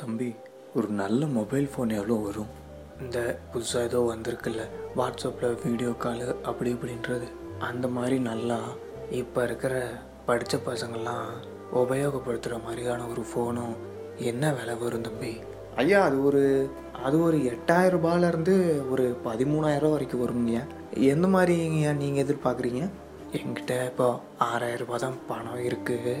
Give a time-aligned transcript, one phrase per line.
[0.00, 0.28] தம்பி
[0.76, 2.50] ஒரு நல்ல மொபைல் ஃபோன் எவ்வளோ வரும்?
[3.00, 3.18] இந்த
[3.52, 4.62] புதுசாக ஏதோ வந்திருக்குல்ல
[4.96, 7.26] வாட்ஸ்அப்பில் வீடியோ காலு அப்படி இப்படின்றது.
[7.68, 8.58] அந்த மாதிரி நல்லா
[9.10, 9.74] இப்போ இருக்கிற
[10.26, 11.28] படித்த பசங்கள்லாம்
[11.72, 13.74] உபயோகப்படுத்துகிற மாதிரியான ஒரு ஃபோனும்
[14.30, 15.32] என்ன விலை வரும் தம்பி?
[15.76, 16.42] ஐயா அது ஒரு
[17.06, 18.54] அது ஒரு எட்டாயிரம் ரூபாயிலேருந்து
[18.90, 20.62] ஒரு பதிமூணாயிரம் வரைக்கும் வருங்கய்யா
[21.12, 22.82] எந்த மாதிரிங்கய்யா நீங்கள் எதிர்பார்க்குறீங்க?
[23.32, 24.08] என்கிட்ட இப்போ
[24.38, 26.14] ஆறாயிரம் ரூபாய் தான் பணம் இருக்குது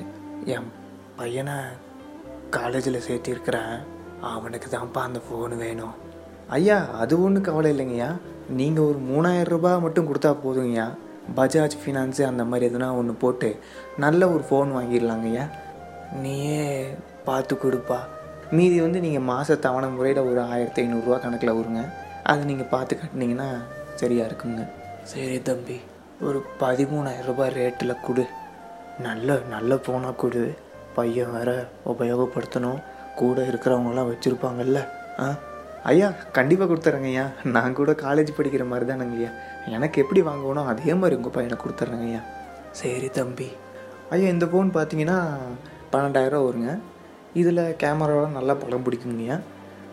[0.54, 0.70] என்
[1.16, 1.56] பையனை
[2.56, 3.74] காலேஜில் சேர்த்திருக்கிறேன்.
[4.34, 5.94] அவனுக்கு தான்ப்பா அந்த ஃபோனு வேணும்.
[6.56, 8.10] ஐயா அது ஒன்றும் கவலை இல்லைங்கய்யா.
[8.58, 10.86] நீங்கள் ஒரு மூணாயிரம் ரூபாய் மட்டும் கொடுத்தா போதுங்கய்யா.
[11.36, 13.48] பஜாஜ் ஃபினான்ஸு அந்த மாதிரி எதுனா ஒன்று போட்டு
[14.04, 15.44] நல்ல ஒரு ஃபோன் வாங்கிடலாங்கய்யா.
[16.22, 16.62] நீயே
[17.26, 17.98] பார்த்து கொடுப்பா.
[18.56, 21.82] மீதி வந்து நீங்கள் மாத தவணை முறையில் ஒரு ஆயிரத்தி ஐநூறுரூவா கணக்கில் வருங்க
[22.30, 23.48] அதை நீங்கள் பார்த்து கட்டினீங்கன்னா
[24.00, 24.62] சரியாக இருக்குங்க.
[25.10, 25.76] சரி தம்பி
[26.28, 28.24] ஒரு பதிமூணாயிரம் ரூபாய் ரேட்டில் கொடு.
[29.06, 30.42] நல்ல நல்ல ஃபோனாக கொடு.
[30.94, 32.82] பையன் வேற உபயோகப்படுத்தணும்.
[33.16, 34.86] கூட இருக்கிறவங்களாம் வச்சுருப்பாங்கல்ல.
[35.18, 35.34] ஆ?
[35.84, 37.26] ஐயா கண்டிப்பாக கொடுத்துட்றேங்க ஐயா.
[37.44, 39.28] நான் கூட காலேஜ் படிக்கிற மாதிரி தானங்க ஐயா.
[39.66, 42.18] எனக்கு எப்படி வாங்கணும் அதே மாதிரி உங்கள் பையனை கொடுத்துட்றேங்க ஐயா.
[42.70, 43.52] சரி தம்பி.
[44.10, 45.36] ஐயா இந்த ஃபோன் பார்த்தீங்கன்னா
[45.92, 46.78] பன்னெண்டாயிரம் வருங்க.
[47.34, 49.40] இதில் கேமராலாம் நல்லா படம் பிடிக்குங்கய்யா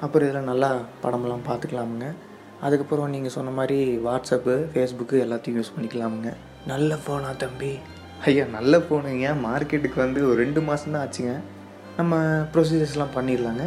[0.02, 2.16] அப்புறம் இதில் நல்லா படமெல்லாம் பார்த்துக்கலாமுங்க
[2.62, 6.34] அதுக்கப்புறம் நீங்கள் சொன்ன மாதிரி வாட்ஸ்அப்பு ஃபேஸ்புக்கு எல்லாத்தையும் யூஸ் பண்ணிக்கலாமுங்க.
[6.68, 7.80] நல்ல ஃபோனா தம்பி.
[8.24, 11.34] ஐயா நல்ல ஃபோனுங்க மார்க்கெட்டுக்கு வந்து ஒரு ரெண்டு மாதம் தான் ஆச்சுங்க.
[11.98, 12.16] நம்ம
[12.54, 13.66] ப்ரொசீஜர்ஸ்லாம் பண்ணிடலாங்க.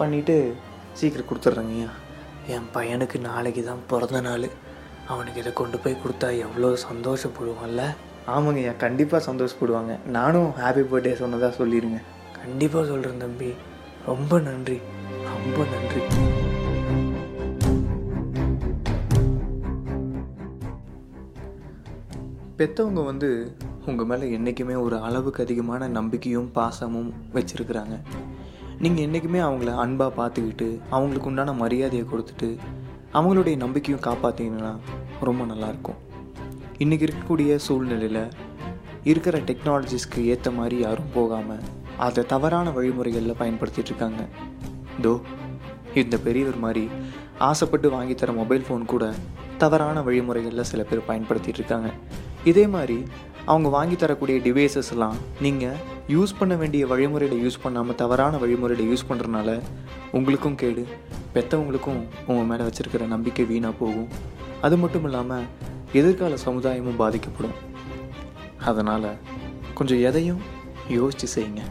[0.00, 0.36] பண்ணிவிட்டு
[0.98, 1.90] சீக்கிரம் கொடுத்துட்றேங்கய்யா
[2.54, 4.46] என் பையனுக்கு நாளைக்கு தான் பிறந்த நாள்.
[5.12, 7.82] அவனுக்கு இதை கொண்டு போய் கொடுத்தா எவ்வளோ சந்தோஷப்படுவான்ல?
[8.34, 9.92] ஆமாங்கய்யா கண்டிப்பாக சந்தோஷப்படுவாங்க.
[10.16, 12.00] நானும் ஹாப்பி பர்த்டே சொன்னதாக சொல்லிடுங்க.
[12.40, 13.50] கண்டிப்பாக சொல்கிறேன் தம்பி.
[14.06, 14.80] ரொம்ப நன்றி.
[15.34, 16.02] ரொம்ப நன்றி.
[22.58, 23.30] பெற்றவங்க வந்து
[23.90, 27.96] உங்கள் மேலே என்றைக்குமே ஒரு அளவுக்கு அதிகமான நம்பிக்கையும் பாசமும் வச்சுருக்குறாங்க.
[28.82, 32.48] நீங்கள் என்றைக்குமே அவங்கள அன்பாக பார்த்துக்கிட்டு அவங்களுக்கு உண்டான மரியாதையை கொடுத்துட்டு
[33.18, 34.72] அவங்களுடைய நம்பிக்கையும் காப்பாற்றிங்கன்னா
[35.28, 36.00] ரொம்ப நல்லாயிருக்கும்.
[36.84, 38.22] இன்றைக்கி இருக்கக்கூடிய சூழ்நிலையில்
[39.10, 41.64] இருக்கிற டெக்னாலஜிஸ்க்கு ஏற்ற மாதிரி யாரும் போகாமல்
[42.06, 44.22] அதை தவறான வழிமுறைகளில் பயன்படுத்திட்டு இருக்காங்க.
[45.04, 45.14] தோ
[46.02, 46.84] இந்த பெரியவர் மாதிரி
[47.48, 49.04] ஆசைப்பட்டு வாங்கித்தர மொபைல் ஃபோன் கூட
[49.62, 51.90] தவறான வழிமுறைகளில் சில பேர் பயன்படுத்திட்டு இருக்காங்க.
[52.50, 52.98] இதே மாதிரி
[53.46, 55.76] அவங்க வாங்கி தரக்கூடிய டிவைசஸ்லாம் நீங்கள்
[56.08, 59.62] யூஸ் பண்ண வேண்டிய வழிமுறையில் யூஸ் பண்ணாமல் தவறான வழிமுறையில் யூஸ் பண்ணுறனால
[60.12, 60.86] உங்களுக்கும் கேடு.
[61.34, 64.08] பெற்றவங்களுக்கும் உங்கள் மேலே வச்சுருக்கிற நம்பிக்கை வீணாக போகும்.
[64.60, 65.48] அது மட்டும் இல்லாமல்
[65.92, 67.56] எதிர்கால சமுதாயமும் பாதிக்கப்படும்.
[68.70, 69.10] அதனால்
[69.74, 70.42] கொஞ்சம் எதையும்
[70.88, 71.62] யோசித்து செய்யுங்க.